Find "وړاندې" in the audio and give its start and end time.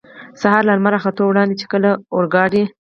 1.27-1.55